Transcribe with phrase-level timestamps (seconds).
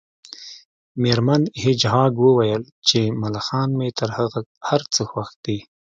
[1.01, 4.09] میرمن هیج هاګ وویل چې ملخان مې تر
[4.69, 5.57] هر څه خوښ دي